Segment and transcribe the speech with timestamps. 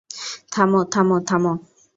[0.53, 1.53] থামো, থামো, থামো।